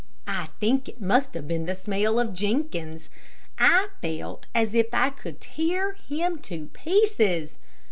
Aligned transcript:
I 0.25 0.47
think 0.59 0.89
it 0.89 0.99
must 0.99 1.35
have 1.35 1.47
been 1.47 1.67
the 1.67 1.75
smell 1.75 2.17
of 2.19 2.33
Jenkins. 2.33 3.11
I 3.59 3.89
felt 4.01 4.47
as 4.55 4.73
if 4.73 4.91
I 4.95 5.11
could 5.11 5.39
tear 5.39 5.93
him 5.93 6.39
to 6.39 6.69
pieces. 6.73 7.59